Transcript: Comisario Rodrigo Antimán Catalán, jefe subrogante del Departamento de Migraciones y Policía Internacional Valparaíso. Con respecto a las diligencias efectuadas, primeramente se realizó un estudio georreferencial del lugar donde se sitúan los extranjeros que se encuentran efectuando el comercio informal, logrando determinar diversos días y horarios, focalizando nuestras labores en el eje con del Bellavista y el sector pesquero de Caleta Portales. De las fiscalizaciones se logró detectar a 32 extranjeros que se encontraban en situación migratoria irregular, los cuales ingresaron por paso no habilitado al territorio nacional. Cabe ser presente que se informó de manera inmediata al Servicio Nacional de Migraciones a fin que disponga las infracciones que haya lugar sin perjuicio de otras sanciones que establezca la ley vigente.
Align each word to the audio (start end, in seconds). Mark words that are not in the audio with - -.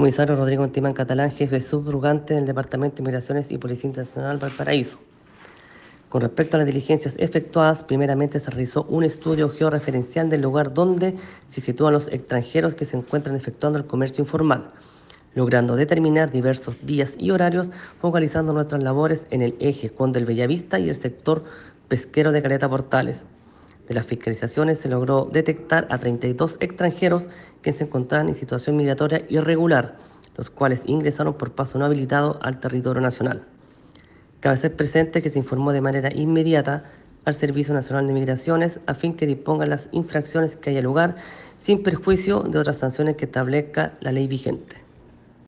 Comisario 0.00 0.34
Rodrigo 0.34 0.64
Antimán 0.64 0.94
Catalán, 0.94 1.30
jefe 1.30 1.60
subrogante 1.60 2.32
del 2.32 2.46
Departamento 2.46 2.96
de 2.96 3.02
Migraciones 3.02 3.52
y 3.52 3.58
Policía 3.58 3.88
Internacional 3.88 4.38
Valparaíso. 4.38 4.98
Con 6.08 6.22
respecto 6.22 6.56
a 6.56 6.60
las 6.60 6.66
diligencias 6.66 7.16
efectuadas, 7.18 7.82
primeramente 7.82 8.40
se 8.40 8.50
realizó 8.50 8.84
un 8.84 9.04
estudio 9.04 9.50
georreferencial 9.50 10.30
del 10.30 10.40
lugar 10.40 10.72
donde 10.72 11.16
se 11.48 11.60
sitúan 11.60 11.92
los 11.92 12.08
extranjeros 12.08 12.74
que 12.74 12.86
se 12.86 12.96
encuentran 12.96 13.36
efectuando 13.36 13.78
el 13.78 13.84
comercio 13.84 14.22
informal, 14.22 14.70
logrando 15.34 15.76
determinar 15.76 16.30
diversos 16.30 16.76
días 16.80 17.14
y 17.18 17.30
horarios, 17.30 17.70
focalizando 18.00 18.54
nuestras 18.54 18.82
labores 18.82 19.26
en 19.28 19.42
el 19.42 19.54
eje 19.60 19.90
con 19.90 20.12
del 20.12 20.24
Bellavista 20.24 20.78
y 20.78 20.88
el 20.88 20.96
sector 20.96 21.44
pesquero 21.88 22.32
de 22.32 22.40
Caleta 22.40 22.70
Portales. 22.70 23.26
De 23.90 23.96
las 23.96 24.06
fiscalizaciones 24.06 24.78
se 24.78 24.88
logró 24.88 25.28
detectar 25.32 25.88
a 25.90 25.98
32 25.98 26.58
extranjeros 26.60 27.28
que 27.60 27.72
se 27.72 27.82
encontraban 27.82 28.28
en 28.28 28.36
situación 28.36 28.76
migratoria 28.76 29.24
irregular, 29.28 29.96
los 30.36 30.48
cuales 30.48 30.84
ingresaron 30.86 31.34
por 31.34 31.56
paso 31.56 31.76
no 31.76 31.86
habilitado 31.86 32.38
al 32.40 32.60
territorio 32.60 33.02
nacional. 33.02 33.42
Cabe 34.38 34.58
ser 34.58 34.76
presente 34.76 35.22
que 35.22 35.28
se 35.28 35.40
informó 35.40 35.72
de 35.72 35.80
manera 35.80 36.14
inmediata 36.14 36.84
al 37.24 37.34
Servicio 37.34 37.74
Nacional 37.74 38.06
de 38.06 38.12
Migraciones 38.12 38.78
a 38.86 38.94
fin 38.94 39.16
que 39.16 39.26
disponga 39.26 39.66
las 39.66 39.88
infracciones 39.90 40.54
que 40.54 40.70
haya 40.70 40.82
lugar 40.82 41.16
sin 41.56 41.82
perjuicio 41.82 42.44
de 42.44 42.60
otras 42.60 42.78
sanciones 42.78 43.16
que 43.16 43.24
establezca 43.24 43.94
la 43.98 44.12
ley 44.12 44.28
vigente. 44.28 44.76